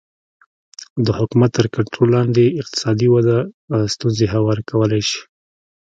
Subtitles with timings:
[1.05, 3.37] د حکومت تر کنټرول لاندې اقتصادي وده
[3.93, 5.21] ستونزې هوارې کولی شي